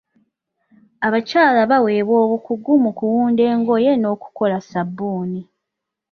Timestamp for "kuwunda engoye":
2.97-3.91